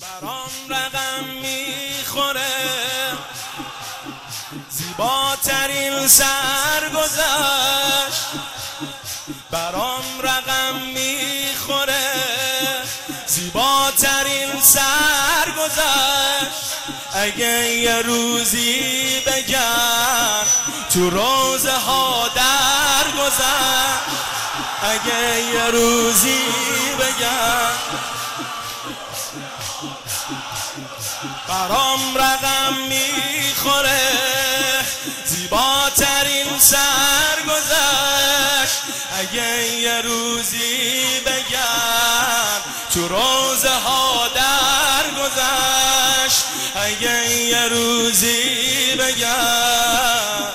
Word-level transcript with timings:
برام 0.00 0.50
رقم 0.68 1.24
می‌خوره. 1.24 2.46
زیباترین 4.70 6.08
سرگذشت 6.08 7.18
برام 9.50 10.04
رقم 10.22 10.76
می‌خوره. 10.94 12.12
زیباترین 13.26 14.60
سرگذشت 14.62 15.88
اگه 17.12 17.68
یه 17.68 18.02
روزی 18.02 19.20
بگن 19.26 20.44
تو 20.92 21.10
روزه 21.10 21.78
ها 21.78 22.28
درگذشت. 22.28 24.08
اگه 24.82 25.42
یه 25.42 25.64
روزی 25.70 26.40
بگن 26.98 27.72
برام 31.48 32.18
رقم 32.18 32.74
می‌خوره. 32.88 33.98
زیباترین 35.24 36.58
سرگذشت 36.58 37.98
اگه 39.18 39.66
یه 39.66 40.00
روزی 40.00 41.20
بگن 41.26 42.60
تو 42.94 43.08
روزه 43.08 43.74
ها 43.84 44.28
درگذشت 44.28 45.24
اگه 46.74 47.30
یه 47.30 47.68
روزی 47.68 48.94
بگن 48.98 50.48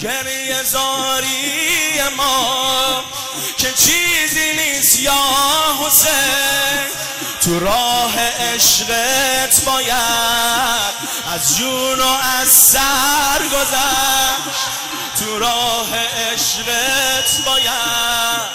گریه 0.00 0.62
زاری 0.62 2.00
ما 2.16 3.01
که 3.62 3.72
چیزی 3.72 4.52
نیست 4.52 5.00
یا 5.00 5.22
حسین 5.86 6.88
تو 7.40 7.60
راه 7.60 8.18
عشقت 8.18 9.64
باید 9.64 10.94
از 11.34 11.56
جون 11.56 12.00
و 12.00 12.16
از 12.40 12.48
سر 12.48 13.38
گذشت. 13.52 14.68
تو 15.20 15.38
راه 15.38 15.88
عشقت 15.96 17.44
باید 17.46 18.50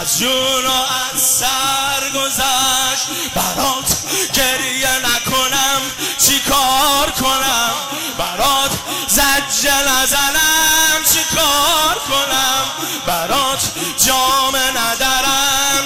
از 0.00 0.18
جون 0.18 0.66
و 0.66 0.72
از 1.14 1.22
سر 1.22 2.10
گذشت. 2.14 3.08
برات 3.34 3.96
گریه 4.32 4.98
نکنم 4.98 5.80
چی 6.18 6.40
کار 6.40 7.10
کنم؟ 7.10 7.74
برات 8.18 8.70
زجه 9.08 9.82
نزنم 9.82 11.04
چی 11.12 11.36
کار 11.36 11.98
کنم؟ 12.08 12.64
برات 13.06 13.70
ندارم 14.08 14.47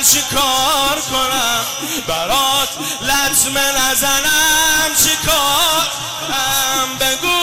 چی 0.03 0.23
کار 0.23 1.01
کنم. 1.11 1.65
برات 2.07 2.69
لطمه 3.03 3.73
نزنم. 3.73 4.95
چی 5.03 5.17
کار 5.27 5.89
کنم؟ 6.21 6.99
بگو. 7.01 7.42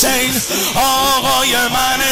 حسین 0.00 0.32
آقای 0.74 1.52
من 1.68 2.00
ای 2.00 2.09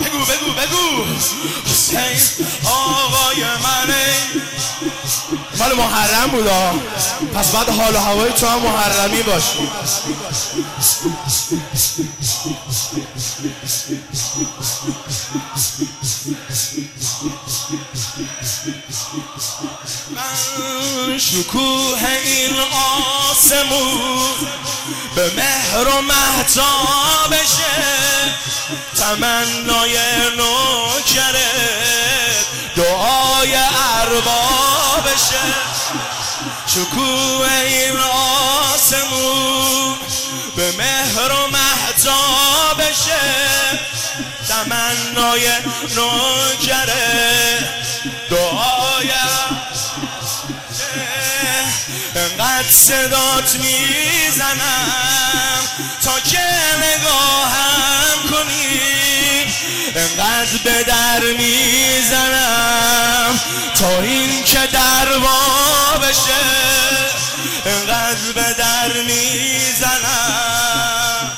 بگو 0.00 0.18
بگو 0.18 0.52
بگو. 0.52 1.04
حسین 1.70 2.20
آقای 2.64 3.44
من 3.44 3.94
ای 3.94 4.40
مال 5.58 5.72
محرم 5.72 6.30
بودا 6.30 6.72
پس 7.34 7.50
بعد 7.50 7.68
حال 7.68 7.94
و 7.94 7.98
هوای 7.98 8.32
تو 8.32 8.46
هم 8.46 8.58
محرمی 8.58 9.22
باشی. 9.22 9.68
من 20.14 21.18
شکوه 21.18 22.08
این 22.24 22.56
آسمون 23.30 24.00
به 25.16 25.32
مهر 25.36 25.88
و 25.88 26.02
محتابشه 26.02 28.01
تمنای 28.98 29.98
نوکرت 30.36 31.92
دعای 32.76 33.56
اربابشه 34.00 35.42
شکوه 36.66 37.52
این 37.66 37.96
آسمون 38.74 39.96
به 40.56 40.72
مهر 40.78 41.32
و 41.32 41.46
محتابشه 41.46 43.20
تمنای 44.48 45.48
نوکرت 45.96 46.92
دعای 48.30 48.51
انقدر 52.22 52.70
صدات 52.70 53.54
می‌زنم 53.54 54.92
تا 56.04 56.20
که 56.20 56.38
نگاهم 56.78 58.28
کنی. 58.30 58.80
انقدر 59.96 60.58
به 60.64 60.82
در 60.82 61.20
می‌زنم 61.38 63.40
تا 63.74 64.00
این 64.02 64.44
که 64.44 64.66
در 64.72 65.18
وا 65.18 65.98
بشه 65.98 66.42
انقدر 67.66 68.32
به 68.34 68.54
در 68.58 68.92
می‌زنم. 69.06 71.32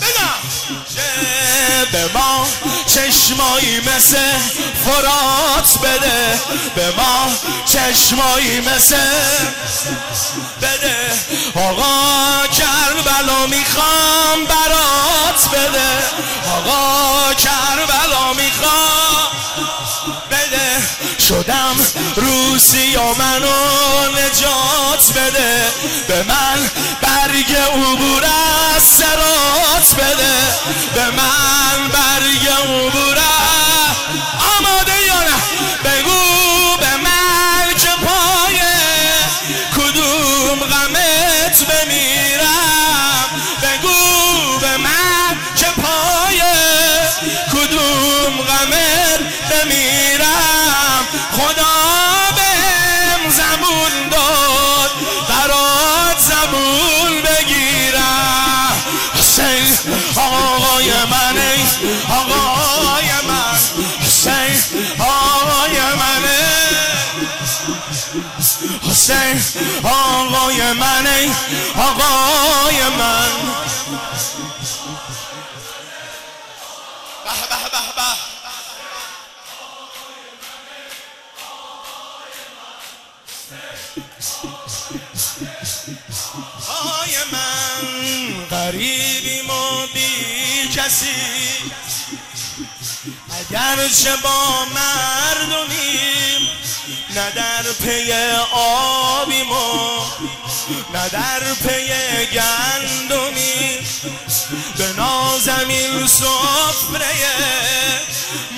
بگم 0.00 0.38
به 1.92 2.10
ما 2.14 2.48
چشمایی 3.28 3.80
مثل 3.80 4.38
فرات 4.84 5.78
بده 5.82 6.40
به 6.74 6.90
ما 6.96 7.26
چشمایی 7.66 8.60
مثل 8.60 8.96
بده. 10.62 10.96
آقا 11.54 12.46
کربلا 12.46 13.46
می‌خوام 13.46 14.44
برات 14.48 15.48
بده. 15.52 15.98
آقا 16.56 17.34
کربلا 17.34 18.32
می‌خوام 18.32 19.28
شدم. 21.28 21.76
روسی 22.16 22.96
و 22.96 23.14
منو 23.14 24.10
نجات 24.12 25.12
بده. 25.16 25.64
به 26.08 26.22
من 26.22 26.70
برگ 27.02 27.56
عبور 27.56 28.24
از 28.76 28.82
سرات 28.82 29.94
بده. 29.94 30.36
به 30.94 31.06
من 31.10 31.88
برگ 31.92 32.48
عبور 32.48 33.18
آماده 34.58 35.06
یا 35.06 35.20
نه؟ 35.22 35.38
بگو 35.84 36.76
به 36.80 36.96
من 36.96 37.74
که 37.78 37.90
پای 38.06 38.60
کدوم 39.76 40.58
غمت 40.60 41.66
بمیرم؟ 41.66 43.28
بگو 43.62 44.58
به 44.60 44.76
من 44.76 45.36
که 45.56 45.66
پای 45.66 46.40
کدوم 47.52 48.36
غمت 48.42 49.20
بمیرم؟ 49.50 50.27
خدا 51.38 51.78
بهم 52.36 53.30
زبون 53.30 54.08
داد 54.10 54.90
برات 55.28 56.18
زبون 56.18 57.22
بگیرم. 57.22 58.72
حسین 59.18 59.78
آقای 60.16 60.90
من 61.10 61.36
ای 61.38 61.62
آقای 62.16 63.10
من 63.28 63.58
حسین 64.06 64.82
آقای 64.98 65.78
من 65.80 66.24
حسین 68.90 69.42
آقای 69.84 70.72
من 70.72 71.06
ای 71.06 71.30
آقای 71.76 72.82
من. 72.98 73.28
کسی. 90.76 91.06
اگرچه 93.40 94.16
با 94.22 94.64
مردمیم 94.64 96.48
نه 97.14 97.30
در 97.30 97.62
پی 97.72 98.12
آبیم 98.52 99.52
و 99.52 100.00
نه 100.94 101.08
در 101.08 101.54
پی 101.54 101.92
گندمی. 102.26 103.78
به 104.76 104.92
نازمین 104.96 106.06
سفره 106.06 107.06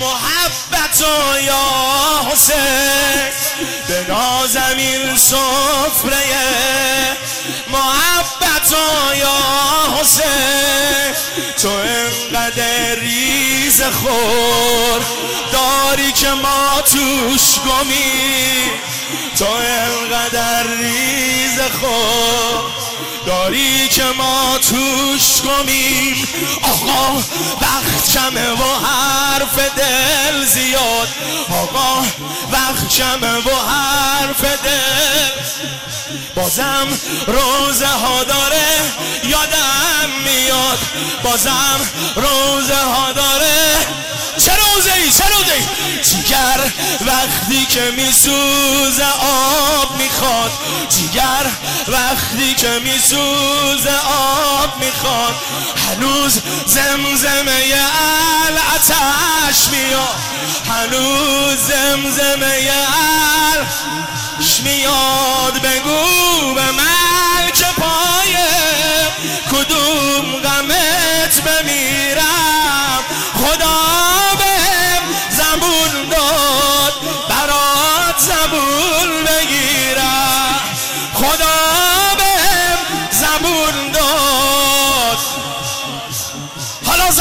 محبت 0.00 1.00
و 1.00 1.40
یا 1.40 2.30
حسین. 2.32 3.30
به 3.88 4.06
نازمین 4.08 5.16
سفره 5.16 6.49
محبت 6.49 6.49
و 8.72 9.16
یا 9.16 9.36
حسین 10.00 11.14
تو 11.62 11.68
انقدر 11.68 12.94
ریز 12.94 13.82
خور 13.82 15.00
داری 15.52 16.12
که 16.12 16.28
ما 16.28 16.80
توش 16.80 17.58
گمی 17.60 18.70
تو 19.38 19.46
انقدر 19.46 20.66
ریز 20.80 21.60
خور 21.80 22.49
داری 23.30 23.88
که 23.88 24.04
ما 24.04 24.58
توش 24.58 25.42
گمیم. 25.42 26.28
آقا 26.62 27.16
وقت 27.60 28.12
کمه 28.12 28.50
و 28.50 28.86
حرف 28.86 29.58
دل 29.76 30.44
زیاد. 30.44 31.08
آقا 31.62 32.02
وقت 32.52 32.88
کمه 32.88 33.36
و 33.36 33.68
حرف 33.68 34.44
دل. 34.44 35.30
بازم 36.34 36.86
روزه 37.26 37.86
ها 37.86 38.24
داره 38.24 38.68
یادم 39.24 40.10
میاد. 40.24 40.78
بازم 41.22 41.80
روزه 42.16 42.82
ها 42.82 43.12
داره 43.12 43.76
ای 44.88 45.04
روزه 45.04 45.52
ای 45.52 46.02
جیگر 46.02 46.72
وقتی 47.00 47.66
که 47.66 47.90
میسوزه 47.96 49.04
آب 49.20 49.96
می‌خواد. 49.98 50.50
جیگر 50.88 51.46
وقتی 51.88 52.54
که 52.54 52.80
میسوزه 52.84 53.96
آب 54.60 54.76
می‌خواد. 54.84 55.34
هنوز 55.88 56.40
زمزمه 56.66 57.74
العتش 58.48 59.68
میاد. 59.70 60.16
هنوز 60.68 61.58
زمزمه 61.58 62.70
العتش 63.56 64.60
میاد. 64.60 65.60
بگو 65.62 66.54
به 66.54 66.70
من. 66.70 66.99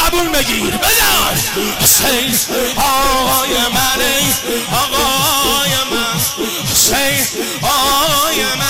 قبول 0.10 0.30
بگیر 0.30 0.78
بزن 0.78 1.60
حسین 1.82 2.56
آقای 2.78 3.58
من 3.74 4.02
آقای 4.72 5.72
من. 5.92 6.20
حسین 6.72 7.44
آقای 7.62 8.44
من. 8.60 8.69